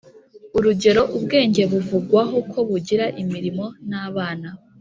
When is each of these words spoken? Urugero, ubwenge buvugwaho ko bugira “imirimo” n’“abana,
Urugero, 0.57 1.01
ubwenge 1.17 1.61
buvugwaho 1.71 2.37
ko 2.51 2.59
bugira 2.69 3.05
“imirimo” 3.21 3.65
n’“abana, 3.89 4.49